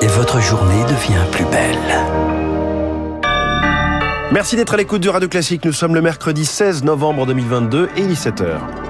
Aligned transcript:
Et 0.00 0.06
votre 0.06 0.40
journée 0.40 0.82
devient 0.84 1.30
plus 1.30 1.44
belle. 1.44 1.76
Merci 4.32 4.56
d'être 4.56 4.72
à 4.72 4.76
l'écoute 4.78 5.02
du 5.02 5.10
Radio 5.10 5.28
Classique. 5.28 5.64
Nous 5.66 5.72
sommes 5.72 5.94
le 5.94 6.00
mercredi 6.00 6.46
16 6.46 6.84
novembre 6.84 7.26
2022 7.26 7.90
et 7.96 8.00
il 8.00 8.12
est 8.12 8.14
7h. 8.14 8.83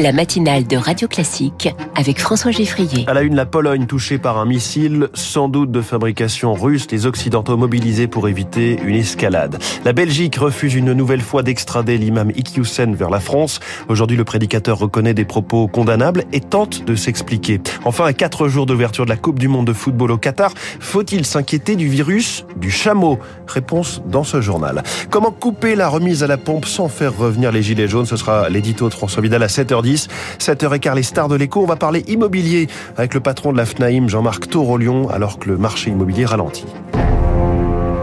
La 0.00 0.10
matinale 0.10 0.66
de 0.66 0.76
Radio 0.76 1.06
Classique 1.06 1.68
avec 1.94 2.18
François 2.18 2.50
Geffrier. 2.50 3.04
À 3.06 3.14
la 3.14 3.22
une, 3.22 3.36
la 3.36 3.46
Pologne 3.46 3.86
touchée 3.86 4.18
par 4.18 4.38
un 4.38 4.44
missile, 4.44 5.08
sans 5.14 5.48
doute 5.48 5.70
de 5.70 5.80
fabrication 5.80 6.52
russe, 6.52 6.88
les 6.90 7.06
Occidentaux 7.06 7.56
mobilisés 7.56 8.08
pour 8.08 8.28
éviter 8.28 8.76
une 8.84 8.96
escalade. 8.96 9.62
La 9.84 9.92
Belgique 9.92 10.34
refuse 10.34 10.74
une 10.74 10.92
nouvelle 10.92 11.20
fois 11.20 11.44
d'extrader 11.44 11.96
l'imam 11.96 12.32
Iqiyoussen 12.34 12.96
vers 12.96 13.08
la 13.08 13.20
France. 13.20 13.60
Aujourd'hui, 13.88 14.16
le 14.16 14.24
prédicateur 14.24 14.78
reconnaît 14.78 15.14
des 15.14 15.24
propos 15.24 15.68
condamnables 15.68 16.24
et 16.32 16.40
tente 16.40 16.84
de 16.84 16.96
s'expliquer. 16.96 17.60
Enfin, 17.84 18.04
à 18.04 18.12
quatre 18.12 18.48
jours 18.48 18.66
d'ouverture 18.66 19.04
de 19.04 19.10
la 19.10 19.16
Coupe 19.16 19.38
du 19.38 19.46
Monde 19.46 19.68
de 19.68 19.72
football 19.72 20.10
au 20.10 20.18
Qatar, 20.18 20.52
faut-il 20.80 21.24
s'inquiéter 21.24 21.76
du 21.76 21.86
virus 21.86 22.44
du 22.56 22.72
chameau? 22.72 23.20
Réponse 23.46 24.02
dans 24.06 24.24
ce 24.24 24.40
journal. 24.40 24.82
Comment 25.10 25.30
couper 25.30 25.76
la 25.76 25.88
remise 25.88 26.24
à 26.24 26.26
la 26.26 26.36
pompe 26.36 26.64
sans 26.64 26.88
faire 26.88 27.16
revenir 27.16 27.52
les 27.52 27.62
gilets 27.62 27.86
jaunes? 27.86 28.06
Ce 28.06 28.16
sera 28.16 28.48
l'édito 28.48 28.88
de 28.88 28.94
François 28.94 29.22
Vidal 29.22 29.42
à 29.44 29.48
7h10. 29.84 30.08
7h15, 30.38 30.94
les 30.94 31.02
stars 31.02 31.28
de 31.28 31.36
l'écho. 31.36 31.62
On 31.62 31.66
va 31.66 31.76
parler 31.76 32.04
immobilier 32.08 32.68
avec 32.96 33.14
le 33.14 33.20
patron 33.20 33.52
de 33.52 33.58
la 33.58 33.66
FNAIM, 33.66 34.08
Jean-Marc 34.08 34.48
Torolion, 34.48 35.08
alors 35.10 35.38
que 35.38 35.48
le 35.48 35.56
marché 35.56 35.90
immobilier 35.90 36.24
ralentit. 36.24 36.66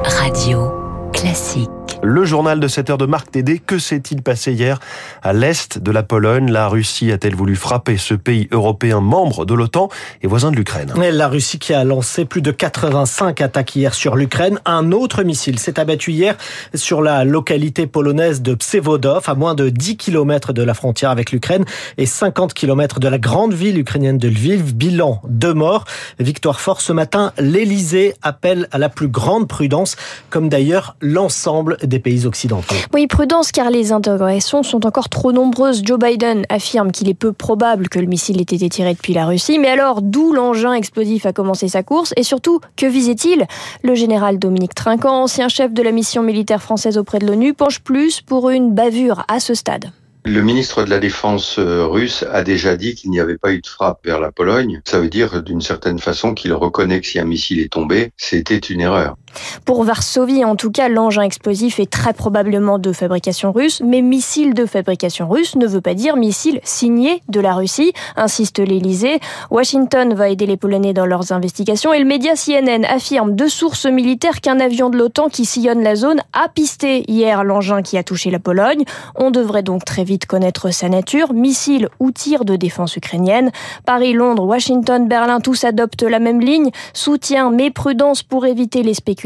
Radio 0.04 0.72
Classique. 1.14 1.81
Le 2.04 2.26
journal 2.26 2.60
de 2.60 2.68
7 2.68 2.90
heures 2.90 2.98
de 2.98 3.06
Marc 3.06 3.30
Tédé. 3.30 3.60
Que 3.60 3.78
s'est-il 3.78 4.24
passé 4.24 4.54
hier 4.54 4.80
à 5.22 5.34
l'est 5.34 5.78
de 5.78 5.92
la 5.92 6.02
Pologne? 6.02 6.50
La 6.50 6.68
Russie 6.68 7.12
a-t-elle 7.12 7.36
voulu 7.36 7.56
frapper 7.56 7.98
ce 7.98 8.16
pays 8.16 8.48
européen 8.52 9.02
membre 9.02 9.46
de 9.46 9.54
l'OTAN 9.54 9.88
et 10.24 10.28
voisin 10.28 10.50
de 10.50 10.56
l'Ukraine? 10.56 10.92
La 10.98 11.28
Russie 11.28 11.60
qui 11.60 11.76
a 11.76 11.84
lancé 11.84 12.26
plus 12.26 12.42
de 12.42 12.50
85 12.50 13.42
attaques 13.42 13.76
hier 13.76 13.94
sur 13.94 14.16
l'Ukraine. 14.16 14.60
Un 14.66 14.92
autre 14.92 15.22
missile 15.22 15.60
s'est 15.60 15.80
abattu 15.80 16.12
hier 16.12 16.38
sur 16.74 17.04
la 17.04 17.24
localité 17.24 17.86
polonaise 17.86 18.42
de 18.42 18.56
Psevodov, 18.56 19.26
à 19.28 19.36
moins 19.36 19.54
de 19.54 19.70
10 19.70 19.98
km 19.98 20.54
de 20.54 20.64
la 20.64 20.74
frontière 20.74 21.12
avec 21.12 21.32
l'Ukraine 21.32 21.66
et 22.00 22.08
50 22.08 22.56
km 22.56 23.00
de 23.00 23.10
la 23.10 23.20
grande 23.20 23.54
ville 23.54 23.78
ukrainienne 23.78 24.18
de 24.18 24.28
Lviv. 24.28 24.74
Bilan 24.74 25.22
deux 25.28 25.54
morts. 25.54 25.86
Victoire 26.18 26.62
fort 26.62 26.82
ce 26.82 26.94
matin. 26.94 27.32
L'Elysée 27.38 28.16
appelle 28.24 28.68
à 28.72 28.80
la 28.80 28.90
plus 28.90 29.08
grande 29.08 29.48
prudence, 29.48 29.98
comme 30.32 30.50
d'ailleurs 30.50 30.96
l'ensemble 31.00 31.78
des 31.92 32.00
pays 32.00 32.26
occidentaux. 32.26 32.76
Oui, 32.94 33.06
prudence 33.06 33.52
car 33.52 33.70
les 33.70 33.92
interrogations 33.92 34.64
sont 34.64 34.88
encore 34.88 35.10
trop 35.10 35.32
nombreuses. 35.32 35.84
Joe 35.86 36.00
Biden 36.00 36.44
affirme 36.50 36.92
qu'il 36.92 37.08
est 37.10 37.14
peu 37.14 37.34
probable 37.34 37.90
que 37.90 38.00
le 38.00 38.08
missile 38.08 38.40
ait 38.40 38.44
été 38.44 38.68
tiré 38.70 38.96
depuis 38.96 39.14
la 39.14 39.28
Russie. 39.28 39.60
Mais 39.60 39.68
alors, 39.68 40.02
d'où 40.02 40.34
l'engin 40.34 40.74
explosif 40.74 41.28
a 41.28 41.34
commencé 41.34 41.68
sa 41.68 41.84
course? 41.84 42.14
Et 42.18 42.24
surtout, 42.24 42.60
que 42.76 42.88
visait-il? 42.88 43.46
Le 43.84 43.94
général 43.94 44.40
Dominique 44.40 44.74
Trinquant, 44.74 45.22
ancien 45.22 45.50
chef 45.50 45.72
de 45.72 45.84
la 45.84 45.92
mission 45.92 46.24
militaire 46.24 46.64
française 46.64 46.98
auprès 46.98 47.20
de 47.20 47.28
l'ONU, 47.28 47.54
penche 47.54 47.80
plus 47.82 48.22
pour 48.22 48.50
une 48.50 48.74
bavure 48.74 49.24
à 49.28 49.40
ce 49.40 49.54
stade. 49.54 49.92
Le 50.24 50.42
ministre 50.44 50.84
de 50.84 50.92
la 50.92 51.00
Défense 51.00 51.58
euh, 51.58 51.88
russe 51.88 52.24
a 52.32 52.44
déjà 52.44 52.78
dit 52.78 52.94
qu'il 52.94 53.10
n'y 53.10 53.20
avait 53.20 53.40
pas 53.40 53.54
eu 53.54 53.60
de 53.60 53.66
frappe 53.66 54.06
vers 54.06 54.20
la 54.20 54.32
Pologne. 54.32 54.80
Ça 54.86 55.00
veut 55.00 55.10
dire 55.10 55.42
d'une 55.42 55.62
certaine 55.62 55.98
façon 55.98 56.36
qu'il 56.36 56.54
reconnaît 56.54 57.02
que 57.02 57.08
si 57.08 57.18
un 57.18 57.26
missile 57.26 57.60
est 57.60 57.74
tombé, 57.74 58.12
c'était 58.18 58.58
une 58.58 58.82
erreur. 58.82 59.18
Pour 59.66 59.84
Varsovie, 59.84 60.44
en 60.44 60.56
tout 60.56 60.72
cas, 60.72 60.90
l'engin 60.90 61.22
explosif 61.22 61.80
est 61.80 61.90
très 61.90 62.14
probablement 62.14 62.80
de 62.80 62.92
fabrication 62.92 63.52
russe, 63.52 63.82
mais 63.86 64.02
missile 64.02 64.54
de 64.54 64.66
fabrication 64.66 65.30
russe 65.30 65.56
ne 65.56 65.68
veut 65.68 65.82
pas 65.82 65.94
dire 65.94 66.16
missile 66.16 66.60
signé 66.64 67.22
de 67.30 67.40
la 67.40 67.54
Russie, 67.54 67.94
insiste 68.16 68.60
l'Elysée. 68.60 69.20
Washington 69.50 70.14
va 70.14 70.30
aider 70.30 70.46
les 70.46 70.58
Polonais 70.58 70.94
dans 70.94 71.06
leurs 71.06 71.32
investigations 71.32 71.94
et 71.94 72.00
le 72.00 72.06
média 72.06 72.34
CNN 72.36 72.86
affirme 72.86 73.36
de 73.36 73.48
sources 73.48 73.86
militaires 73.86 74.42
qu'un 74.42 74.60
avion 74.60 74.90
de 74.90 74.98
l'OTAN 74.98 75.30
qui 75.30 75.46
sillonne 75.46 75.84
la 75.84 75.96
zone 75.96 76.22
a 76.34 76.50
pisté 76.50 77.10
hier 77.10 77.44
l'engin 77.44 77.82
qui 77.82 77.98
a 77.98 78.04
touché 78.04 78.32
la 78.32 78.40
Pologne. 78.40 78.84
On 79.16 79.32
devrait 79.32 79.64
donc 79.64 79.86
très 79.86 80.04
vite 80.04 80.26
connaître 80.26 80.72
sa 80.72 80.90
nature, 80.90 81.34
missile 81.34 81.90
ou 82.00 82.12
tir 82.12 82.46
de 82.46 82.56
défense 82.56 82.96
ukrainienne. 82.96 83.52
Paris, 83.86 84.14
Londres, 84.14 84.46
Washington, 84.46 85.08
Berlin, 85.08 85.40
tous 85.40 85.64
adoptent 85.64 86.04
la 86.04 86.20
même 86.20 86.42
ligne, 86.42 86.72
soutien 86.94 87.52
mais 87.52 87.72
prudence 87.72 88.24
pour 88.24 88.46
éviter 88.46 88.84
les 88.84 88.94
spéculations 88.94 89.21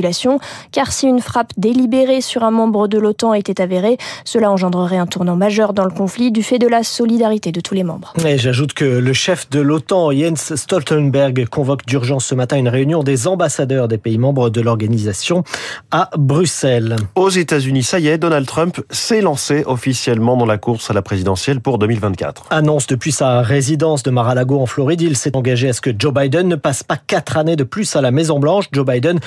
car 0.71 0.91
si 0.91 1.07
une 1.07 1.19
frappe 1.19 1.51
délibérée 1.57 2.21
sur 2.21 2.43
un 2.43 2.51
membre 2.51 2.87
de 2.87 2.97
l'OTAN 2.97 3.33
était 3.33 3.61
avérée, 3.61 3.97
cela 4.23 4.51
engendrerait 4.51 4.97
un 4.97 5.07
tournant 5.07 5.35
majeur 5.35 5.73
dans 5.73 5.85
le 5.85 5.91
conflit 5.91 6.31
du 6.31 6.43
fait 6.43 6.59
de 6.59 6.67
la 6.67 6.83
solidarité 6.83 7.51
de 7.51 7.61
tous 7.61 7.73
les 7.73 7.83
membres. 7.83 8.13
Et 8.25 8.37
j'ajoute 8.37 8.73
que 8.73 8.85
le 8.85 9.13
chef 9.13 9.49
de 9.49 9.59
l'OTAN, 9.59 10.11
Jens 10.11 10.55
Stoltenberg, 10.55 11.47
convoque 11.49 11.85
d'urgence 11.85 12.25
ce 12.25 12.35
matin 12.35 12.57
une 12.57 12.69
réunion 12.69 13.03
des 13.03 13.27
ambassadeurs 13.27 13.87
des 13.87 13.97
pays 13.97 14.17
membres 14.17 14.49
de 14.49 14.61
l'organisation 14.61 15.43
à 15.91 16.09
Bruxelles. 16.17 16.95
Aux 17.15 17.29
États-Unis, 17.29 17.83
ça 17.83 17.99
y 17.99 18.07
est, 18.07 18.17
Donald 18.17 18.45
Trump 18.45 18.81
s'est 18.89 19.21
lancé 19.21 19.63
officiellement 19.65 20.37
dans 20.37 20.45
la 20.45 20.57
course 20.57 20.89
à 20.89 20.93
la 20.93 21.01
présidentielle 21.01 21.61
pour 21.61 21.77
2024. 21.77 22.47
Annonce 22.49 22.87
depuis 22.87 23.11
sa 23.11 23.41
résidence 23.41 24.03
de 24.03 24.11
Mar-a-Lago 24.11 24.59
en 24.59 24.65
Floride, 24.65 25.01
il 25.01 25.15
s'est 25.15 25.35
engagé 25.35 25.69
à 25.69 25.73
ce 25.73 25.81
que 25.81 25.91
Joe 25.97 26.13
Biden 26.13 26.47
ne 26.47 26.55
passe 26.55 26.83
pas 26.83 26.97
quatre 26.97 27.37
années 27.37 27.55
de 27.55 27.63
plus 27.63 27.95
à 27.95 28.01
la 28.01 28.11
Maison 28.11 28.39
Blanche. 28.39 28.65
Joe 28.71 28.85
Biden 28.85 29.19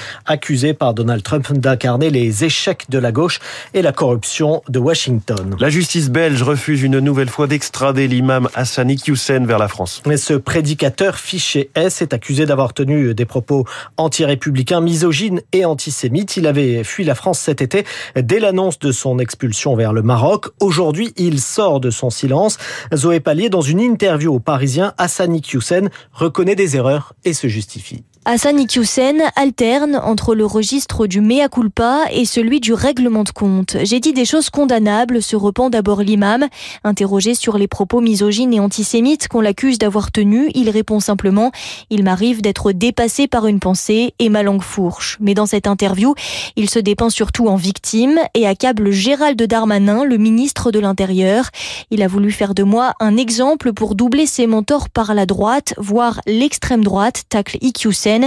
par 0.75 0.95
Donald 0.95 1.23
Trump 1.23 1.53
d'incarner 1.53 2.11
les 2.11 2.45
échecs 2.45 2.87
de 2.89 2.99
la 2.99 3.13
gauche 3.13 3.39
et 3.75 3.83
la 3.83 3.93
corruption 3.93 4.63
de 4.69 4.79
Washington. 4.79 5.57
La 5.59 5.71
justice 5.71 6.11
belge 6.11 6.43
refuse 6.43 6.83
une 6.83 6.99
nouvelle 6.99 7.29
fois 7.29 7.47
d'extrader 7.47 8.09
l'imam 8.09 8.49
Hassan 8.55 8.91
Iqiyoussen 8.91 9.47
vers 9.47 9.59
la 9.59 9.69
France. 9.69 10.03
Mais 10.07 10.17
ce 10.17 10.35
prédicateur 10.35 11.17
fiché 11.17 11.71
S 11.75 12.03
est 12.03 12.13
accusé 12.13 12.47
d'avoir 12.47 12.75
tenu 12.75 13.15
des 13.15 13.25
propos 13.25 13.65
anti-républicains, 13.97 14.81
misogynes 14.81 15.41
et 15.53 15.65
antisémites. 15.65 16.37
Il 16.37 16.47
avait 16.47 16.85
fui 16.85 17.05
la 17.05 17.15
France 17.15 17.39
cet 17.39 17.63
été 17.63 17.85
dès 18.17 18.41
l'annonce 18.41 18.79
de 18.79 18.93
son 18.93 19.19
expulsion 19.19 19.77
vers 19.77 19.93
le 19.93 20.03
Maroc. 20.03 20.47
Aujourd'hui, 20.61 21.13
il 21.17 21.41
sort 21.41 21.81
de 21.81 21.91
son 21.91 22.11
silence. 22.11 22.59
Zoé 22.95 23.21
Pallier, 23.21 23.49
dans 23.49 23.61
une 23.61 23.81
interview 23.81 24.35
au 24.35 24.41
Parisien, 24.41 24.95
Hassan 24.99 25.35
Iqiyoussen 25.35 25.91
reconnaît 26.13 26.57
des 26.57 26.77
erreurs 26.77 27.15
et 27.25 27.33
se 27.33 27.47
justifie. 27.47 28.05
Hassan 28.31 28.61
Iqiyoussen 28.61 29.23
alterne 29.37 29.99
entre 30.05 30.35
le 30.35 30.45
registre 30.45 31.07
du 31.07 31.23
mea 31.23 31.49
culpa 31.49 32.05
et 32.13 32.27
celui 32.27 32.61
du 32.61 32.75
règlement 32.75 33.25
de 33.25 33.31
compte. 33.31 33.79
J'ai 33.85 34.01
dit 34.01 34.13
des 34.13 34.27
choses 34.27 34.51
condamnables, 34.51 35.23
se 35.23 35.35
repent 35.35 35.71
d'abord 35.71 36.03
l'imam. 36.03 36.47
Interrogé 36.85 37.35
sur 37.35 37.57
les 37.57 37.69
propos 37.69 38.03
misogynes 38.03 38.53
et 38.53 38.61
antisémites 38.61 39.29
qu'on 39.29 39.41
l'accuse 39.41 39.79
d'avoir 39.79 40.13
tenus, 40.13 40.51
il 40.55 40.69
répond 40.69 41.01
simplement 41.01 41.53
«Il 41.91 42.05
m'arrive 42.05 42.43
d'être 42.43 42.73
dépassé 42.73 43.29
par 43.29 43.47
une 43.47 43.61
pensée 43.61 44.13
et 44.19 44.29
ma 44.29 44.43
langue 44.43 44.61
fourche». 44.61 45.17
Mais 45.21 45.33
dans 45.33 45.47
cette 45.47 45.67
interview, 45.67 46.15
il 46.55 46.69
se 46.69 46.79
dépeint 46.79 47.09
surtout 47.09 47.49
en 47.49 47.57
victime 47.57 48.21
et 48.35 48.47
accable 48.47 48.91
Gérald 48.91 49.43
Darmanin, 49.43 50.05
le 50.05 50.19
ministre 50.19 50.71
de 50.71 50.81
l'Intérieur. 50.81 51.49
Il 51.91 52.03
a 52.03 52.09
voulu 52.09 52.31
faire 52.31 52.53
de 52.53 52.63
moi 52.63 52.93
un 53.01 53.17
exemple 53.17 53.73
pour 53.73 53.95
doubler 53.95 54.27
ses 54.27 54.47
mentors 54.47 54.91
par 54.91 55.15
la 55.15 55.25
droite, 55.25 55.73
voire 55.79 56.21
l'extrême 56.27 56.85
droite, 56.85 57.23
tacle 57.31 57.57
Iqiyoussen 57.63 58.18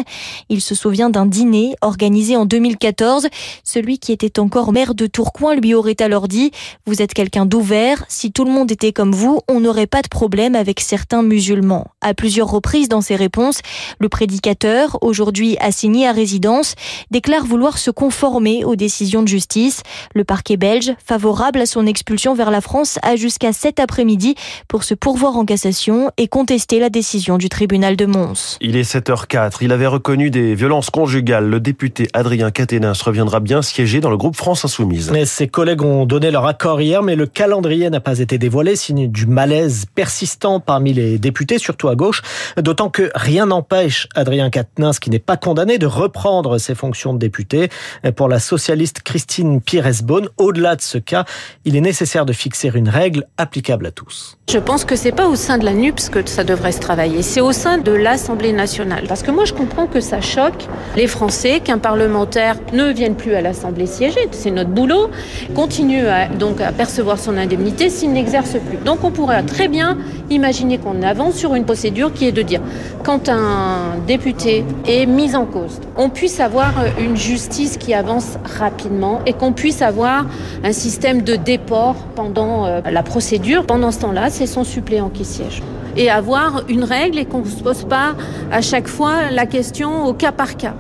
il 0.50 0.62
se 0.62 0.76
souvient 0.76 1.10
d'un 1.10 1.26
dîner 1.26 1.76
organisé 1.82 2.36
en 2.36 2.46
2014. 2.46 3.28
Celui 3.64 4.00
qui 4.00 4.12
était 4.12 4.40
encore 4.40 4.72
maire 4.72 4.96
de 4.96 5.08
Tourcoing 5.08 5.56
lui 5.56 5.74
aurait 5.74 6.02
alors 6.02 6.28
dit 6.28 6.52
Vous 6.86 7.02
êtes 7.02 7.14
quelqu'un 7.14 7.46
d'ouvert. 7.46 8.06
Si 8.08 8.32
tout 8.32 8.46
le 8.46 8.52
monde 8.52 8.72
était 8.72 8.92
comme 8.92 9.14
vous, 9.14 9.42
on 9.48 9.60
n'aurait 9.60 9.88
pas 9.88 10.02
de 10.02 10.08
problème 10.08 10.56
avec 10.56 10.80
certains 10.80 11.24
musulmans. 11.24 11.88
À 12.02 12.14
plusieurs 12.14 12.50
reprises 12.50 12.90
dans 12.90 13.02
ses 13.02 13.16
réponses, 13.16 13.62
le 14.00 14.10
prédicateur, 14.10 14.98
aujourd'hui 15.02 15.58
assigné 15.60 16.08
à 16.08 16.12
résidence, 16.12 16.76
déclare 17.12 17.46
vouloir 17.46 17.78
se 17.78 17.92
conformer 17.92 18.66
aux 18.66 18.76
décisions 18.76 19.22
de 19.24 19.28
justice. 19.28 19.82
Le 20.14 20.24
parquet 20.24 20.58
belge, 20.58 20.94
favorable 21.06 21.62
à 21.62 21.66
son 21.66 21.86
expulsion 21.86 22.34
vers 22.34 22.52
la 22.52 22.62
France, 22.62 23.00
a 23.04 23.16
jusqu'à 23.16 23.54
cet 23.54 23.80
après-midi 23.80 24.36
pour 24.68 24.84
se 24.84 24.94
pourvoir 24.94 25.38
en 25.38 25.46
cassation 25.46 26.12
et 26.18 26.28
contester 26.28 26.80
la 26.80 26.90
décision 26.90 27.38
du 27.38 27.50
tribunal 27.50 27.96
de 27.96 28.06
Mons. 28.06 28.58
Il 28.62 28.76
est 28.76 28.90
7h04. 28.90 29.58
Il 29.62 29.71
avait 29.72 29.88
reconnu 29.88 30.30
des 30.30 30.56
violences 30.56 30.90
conjugales. 30.90 31.50
Le 31.50 31.60
député 31.60 32.08
Adrien 32.14 32.52
Caténins 32.52 32.94
reviendra 33.04 33.40
bien 33.40 33.62
siéger 33.62 34.00
dans 34.00 34.10
le 34.10 34.18
groupe 34.18 34.36
France 34.36 34.66
Insoumise. 34.66 35.12
ses 35.26 35.48
collègues 35.48 35.82
ont 35.82 36.06
donné 36.06 36.32
leur 36.32 36.46
accord 36.46 36.82
hier, 36.82 37.04
mais 37.04 37.16
le 37.16 37.26
calendrier 37.26 37.90
n'a 37.90 38.00
pas 38.00 38.20
été 38.20 38.38
dévoilé, 38.38 38.76
signe 38.76 39.10
du 39.10 39.26
malaise 39.26 39.86
persistant 39.94 40.60
parmi 40.60 40.94
les 40.94 41.18
députés, 41.18 41.58
surtout 41.58 41.90
à 41.90 41.96
gauche. 41.96 42.22
D'autant 42.58 42.90
que 42.90 43.12
rien 43.16 43.46
n'empêche 43.46 44.08
Adrien 44.16 44.50
Quatennens, 44.50 45.00
qui 45.00 45.10
n'est 45.10 45.20
pas 45.20 45.38
condamné, 45.38 45.78
de 45.78 45.86
reprendre 45.86 46.58
ses 46.58 46.76
fonctions 46.76 47.14
de 47.14 47.20
député. 47.20 47.70
Pour 48.16 48.30
la 48.30 48.40
socialiste 48.40 49.02
Christine 49.02 49.62
Pires-Beaune, 49.62 50.30
au-delà 50.38 50.76
de 50.76 50.82
ce 50.82 50.98
cas, 50.98 51.26
il 51.66 51.76
est 51.76 51.82
nécessaire 51.82 52.26
de 52.26 52.34
fixer 52.34 52.72
une 52.74 52.90
règle 52.90 53.26
applicable 53.38 53.86
à 53.86 53.92
tous. 53.92 54.38
Je 54.50 54.58
pense 54.58 54.86
que 54.86 54.96
c'est 54.96 55.12
pas 55.12 55.28
au 55.28 55.36
sein 55.36 55.58
de 55.58 55.66
la 55.66 55.74
NUPS 55.74 56.10
que 56.10 56.28
ça 56.28 56.44
devrait 56.44 56.72
se 56.72 56.80
travailler, 56.80 57.22
c'est 57.22 57.42
au 57.42 57.52
sein 57.52 57.78
de 57.78 57.92
l'Assemblée 57.92 58.54
nationale. 58.54 59.06
Parce 59.08 59.24
que 59.24 59.32
moi, 59.32 59.46
je 59.46 59.54
comprends 59.62 59.86
que 59.86 60.00
ça 60.00 60.22
choque 60.22 60.66
les 60.96 61.06
Français 61.06 61.60
qu'un 61.60 61.78
parlementaire 61.78 62.56
ne 62.74 62.92
vienne 62.92 63.14
plus 63.14 63.36
à 63.36 63.42
l'Assemblée 63.42 63.86
siéger, 63.86 64.28
c'est 64.32 64.50
notre 64.50 64.72
boulot, 64.72 65.12
continue 65.54 66.08
à, 66.08 66.28
donc 66.28 66.60
à 66.62 66.72
percevoir 66.72 67.20
son 67.20 67.38
indemnité 67.38 67.92
s'il 67.92 68.12
n'exerce 68.12 68.54
plus. 68.54 68.78
Donc 68.84 69.04
on 69.04 69.12
pourrait 69.12 69.44
très 69.44 69.68
bien 69.68 70.00
imaginer 70.32 70.80
qu'on 70.80 71.04
avance 71.04 71.36
sur 71.36 71.54
une 71.54 71.66
procédure 71.66 72.12
qui 72.12 72.26
est 72.26 72.32
de 72.32 72.42
dire 72.42 72.60
quand 73.04 73.30
un 73.30 73.98
député 74.08 74.66
est 74.88 75.06
mis 75.06 75.36
en 75.36 75.46
cause, 75.46 75.80
on 75.96 76.10
puisse 76.10 76.40
avoir 76.40 76.74
une 77.00 77.16
justice 77.16 77.78
qui 77.78 77.94
avance 77.94 78.40
rapidement 78.58 79.22
et 79.28 79.34
qu'on 79.34 79.54
puisse 79.54 79.84
avoir 79.84 80.26
un 80.64 80.72
système 80.72 81.22
de 81.22 81.36
déport 81.36 81.96
pendant 82.16 82.66
euh, 82.66 82.82
la 82.90 83.04
procédure. 83.04 83.66
Pendant 83.68 83.92
ce 83.92 84.00
temps-là, 84.00 84.32
c'est 84.32 84.48
son 84.48 84.64
suppléant 84.64 85.10
qui 85.10 85.24
siège 85.24 85.62
et 85.96 86.10
avoir 86.10 86.64
une 86.70 86.84
règle 86.84 87.20
et 87.20 87.26
qu'on 87.26 87.42
ne 87.42 87.50
se 87.50 87.62
pose 87.62 87.86
pas 87.86 88.16
à 88.52 88.62
chaque 88.62 88.88
fois 88.88 89.32
la 89.32 89.46
question 89.46 90.06
au 90.06 90.14
cas 90.14 90.32
par 90.32 90.58
cas. 90.58 90.76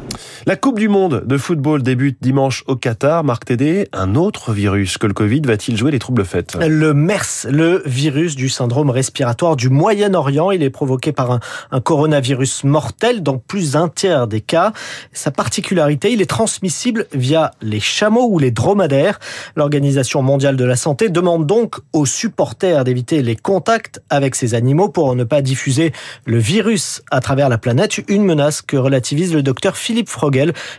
La 0.47 0.55
Coupe 0.55 0.79
du 0.79 0.89
Monde 0.89 1.23
de 1.23 1.37
football 1.37 1.83
débute 1.83 2.17
dimanche 2.19 2.63
au 2.65 2.75
Qatar. 2.75 3.23
Marc 3.23 3.45
Tédé, 3.45 3.87
un 3.93 4.15
autre 4.15 4.53
virus 4.53 4.97
que 4.97 5.05
le 5.05 5.13
Covid 5.13 5.41
va-t-il 5.41 5.77
jouer 5.77 5.91
les 5.91 5.99
troubles 5.99 6.25
fêtes? 6.25 6.57
Le 6.59 6.95
MERS, 6.95 7.45
le 7.47 7.83
virus 7.85 8.35
du 8.35 8.49
syndrome 8.49 8.89
respiratoire 8.89 9.55
du 9.55 9.69
Moyen-Orient. 9.69 10.49
Il 10.49 10.63
est 10.63 10.71
provoqué 10.71 11.11
par 11.11 11.39
un, 11.69 11.79
coronavirus 11.81 12.63
mortel 12.63 13.21
dans 13.21 13.37
plus 13.37 13.73
d'un 13.73 13.87
tiers 13.87 14.25
des 14.25 14.41
cas. 14.41 14.73
Sa 15.13 15.29
particularité, 15.29 16.11
il 16.11 16.23
est 16.23 16.29
transmissible 16.29 17.05
via 17.13 17.51
les 17.61 17.79
chameaux 17.79 18.27
ou 18.31 18.39
les 18.39 18.49
dromadaires. 18.49 19.19
L'Organisation 19.55 20.23
mondiale 20.23 20.57
de 20.57 20.65
la 20.65 20.75
santé 20.75 21.09
demande 21.09 21.45
donc 21.45 21.75
aux 21.93 22.07
supporters 22.07 22.83
d'éviter 22.83 23.21
les 23.21 23.35
contacts 23.35 24.01
avec 24.09 24.33
ces 24.33 24.55
animaux 24.55 24.89
pour 24.89 25.15
ne 25.15 25.23
pas 25.23 25.43
diffuser 25.43 25.93
le 26.25 26.39
virus 26.39 27.03
à 27.11 27.19
travers 27.19 27.47
la 27.47 27.59
planète. 27.59 27.99
Une 28.07 28.23
menace 28.23 28.63
que 28.63 28.77
relativise 28.77 29.35
le 29.35 29.43
docteur 29.43 29.77
Philippe 29.77 30.09
Frog 30.09 30.30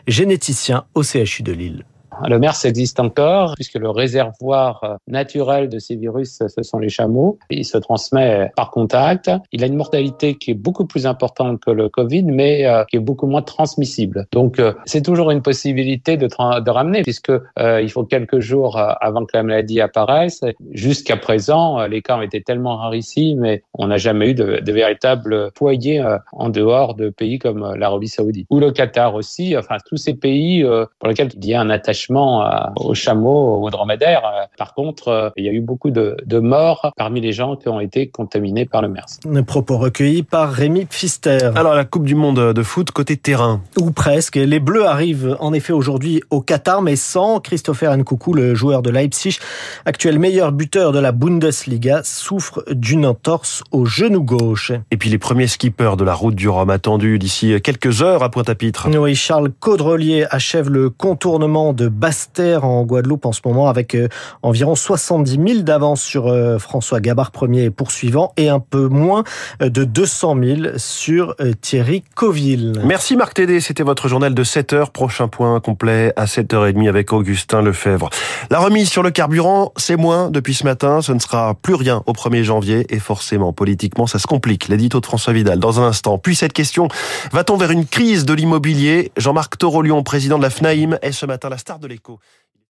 généticien 0.06 0.84
au 0.94 1.02
CHU 1.02 1.43
de 1.43 1.52
Lille. 1.52 1.84
Le 2.28 2.38
MERS 2.38 2.64
existe 2.64 3.00
encore 3.00 3.54
puisque 3.54 3.74
le 3.74 3.90
réservoir 3.90 4.84
euh, 4.84 4.96
naturel 5.06 5.68
de 5.68 5.78
ces 5.78 5.96
virus, 5.96 6.42
ce 6.46 6.62
sont 6.62 6.78
les 6.78 6.88
chameaux. 6.88 7.38
Il 7.50 7.64
se 7.64 7.78
transmet 7.78 8.50
par 8.56 8.70
contact. 8.70 9.30
Il 9.52 9.64
a 9.64 9.66
une 9.66 9.76
mortalité 9.76 10.36
qui 10.36 10.52
est 10.52 10.54
beaucoup 10.54 10.86
plus 10.86 11.06
importante 11.06 11.60
que 11.60 11.70
le 11.70 11.88
Covid, 11.88 12.24
mais 12.24 12.66
euh, 12.66 12.84
qui 12.84 12.96
est 12.96 13.00
beaucoup 13.00 13.26
moins 13.26 13.42
transmissible. 13.42 14.26
Donc, 14.32 14.58
euh, 14.58 14.72
c'est 14.84 15.02
toujours 15.02 15.30
une 15.30 15.42
possibilité 15.42 16.16
de, 16.16 16.26
de 16.26 16.70
ramener 16.70 17.02
puisque 17.02 17.32
il 17.58 17.90
faut 17.90 18.04
quelques 18.04 18.40
jours 18.40 18.78
avant 18.78 19.24
que 19.24 19.36
la 19.36 19.42
maladie 19.42 19.80
apparaisse. 19.80 20.40
Jusqu'à 20.72 21.16
présent, 21.16 21.86
les 21.86 22.02
cas 22.02 22.16
ont 22.16 22.22
été 22.22 22.42
tellement 22.42 22.76
rarissimes, 22.76 23.40
mais 23.40 23.62
on 23.74 23.88
n'a 23.88 23.96
jamais 23.96 24.30
eu 24.30 24.34
de, 24.34 24.60
de 24.60 24.72
véritables 24.72 25.50
foyers 25.56 26.04
en 26.32 26.48
dehors 26.48 26.94
de 26.94 27.10
pays 27.10 27.38
comme 27.38 27.74
l'Arabie 27.74 28.08
Saoudite 28.08 28.46
ou 28.50 28.60
le 28.60 28.70
Qatar 28.70 29.14
aussi. 29.14 29.56
Enfin, 29.56 29.76
tous 29.86 29.96
ces 29.96 30.14
pays 30.14 30.64
pour 30.98 31.08
lesquels 31.08 31.30
il 31.34 31.46
y 31.46 31.54
a 31.54 31.60
un 31.60 31.70
attachement 31.70 32.11
aux 32.16 32.94
chameaux, 32.94 33.62
aux 33.62 33.70
dromadaires. 33.70 34.22
Par 34.58 34.74
contre, 34.74 35.08
euh, 35.08 35.30
il 35.36 35.44
y 35.44 35.48
a 35.48 35.52
eu 35.52 35.60
beaucoup 35.60 35.90
de, 35.90 36.16
morts 36.38 36.90
parmi 36.96 37.20
les 37.20 37.32
gens 37.32 37.56
qui 37.56 37.68
ont 37.68 37.80
été 37.80 38.08
contaminés 38.08 38.64
par 38.64 38.82
le 38.82 38.88
MERS. 38.88 39.20
Un 39.32 39.42
propos 39.42 39.78
recueillis 39.78 40.22
par 40.22 40.50
Rémi 40.50 40.86
Pfister. 40.86 41.50
Alors 41.54 41.74
la 41.74 41.84
Coupe 41.84 42.04
du 42.04 42.14
Monde 42.14 42.52
de 42.52 42.62
foot 42.62 42.90
côté 42.90 43.16
terrain. 43.16 43.60
Ou 43.78 43.90
presque. 43.90 44.36
Les 44.36 44.60
Bleus 44.60 44.86
arrivent 44.86 45.36
en 45.40 45.52
effet 45.52 45.72
aujourd'hui 45.72 46.22
au 46.30 46.40
Qatar, 46.40 46.82
mais 46.82 46.96
sans 46.96 47.40
Christopher 47.40 47.96
Nkoukou, 47.96 48.34
le 48.34 48.54
joueur 48.54 48.82
de 48.82 48.90
Leipzig, 48.90 49.38
actuel 49.84 50.18
meilleur 50.18 50.52
buteur 50.52 50.92
de 50.92 50.98
la 50.98 51.12
Bundesliga, 51.12 52.02
souffre 52.02 52.64
d'une 52.70 53.06
entorse 53.06 53.62
au 53.70 53.84
genou 53.84 54.22
gauche. 54.22 54.72
Et 54.90 54.96
puis 54.96 55.10
les 55.10 55.18
premiers 55.18 55.46
skippers 55.46 55.96
de 55.96 56.04
la 56.04 56.14
route 56.14 56.34
du 56.34 56.48
Rhum 56.48 56.70
attendus 56.70 57.18
d'ici 57.18 57.60
quelques 57.62 58.02
heures 58.02 58.22
à 58.22 58.30
Pointe-à-Pitre. 58.30 58.88
Oui, 58.98 59.14
Charles 59.14 59.50
Caudrelier 59.60 60.26
achève 60.30 60.68
le 60.68 60.90
contournement 60.90 61.72
de 61.72 61.88
Basse-Terre 61.92 62.64
en 62.64 62.82
Guadeloupe 62.84 63.26
en 63.26 63.32
ce 63.32 63.40
moment 63.44 63.68
avec 63.68 63.94
euh, 63.94 64.08
environ 64.42 64.74
70 64.74 65.38
000 65.46 65.62
d'avance 65.62 66.02
sur 66.02 66.26
euh, 66.26 66.58
François 66.58 67.00
Gabard 67.00 67.30
premier 67.30 67.70
poursuivant 67.70 68.32
et 68.36 68.48
un 68.48 68.60
peu 68.60 68.88
moins 68.88 69.24
euh, 69.62 69.68
de 69.68 69.84
200 69.84 70.36
000 70.42 70.60
sur 70.76 71.36
Thierry 71.60 72.02
Coville. 72.14 72.82
Merci 72.84 73.16
Marc 73.16 73.34
Tédé, 73.34 73.60
c'était 73.60 73.82
votre 73.82 74.08
journal 74.08 74.34
de 74.34 74.44
7 74.44 74.72
heures. 74.72 74.90
Prochain 74.90 75.28
point 75.28 75.60
complet 75.60 76.12
à 76.16 76.24
7h30 76.24 76.88
avec 76.88 77.12
Augustin 77.12 77.62
Lefebvre. 77.62 78.10
La 78.50 78.58
remise 78.58 78.88
sur 78.88 79.02
le 79.02 79.10
carburant, 79.10 79.72
c'est 79.76 79.96
moins 79.96 80.30
depuis 80.30 80.54
ce 80.54 80.64
matin. 80.64 81.02
Ce 81.02 81.12
ne 81.12 81.18
sera 81.18 81.54
plus 81.54 81.74
rien 81.74 82.02
au 82.06 82.12
1er 82.12 82.42
janvier 82.42 82.86
et 82.90 82.98
forcément 82.98 83.52
politiquement 83.52 84.06
ça 84.06 84.18
se 84.18 84.26
complique. 84.26 84.68
L'édito 84.68 85.00
de 85.00 85.06
François 85.06 85.32
Vidal 85.32 85.58
dans 85.58 85.80
un 85.80 85.84
instant. 85.84 86.18
Puis 86.18 86.36
cette 86.36 86.52
question, 86.52 86.88
va-t-on 87.32 87.56
vers 87.56 87.70
une 87.70 87.86
crise 87.86 88.24
de 88.24 88.32
l'immobilier? 88.32 89.12
Jean-Marc 89.16 89.58
Torolion, 89.58 90.02
président 90.02 90.38
de 90.38 90.42
la 90.42 90.50
FNAIM, 90.50 90.98
est 91.02 91.12
ce 91.12 91.26
matin 91.26 91.48
la 91.48 91.58
star 91.58 91.78
de 91.82 91.88
l'écho. 91.88 92.19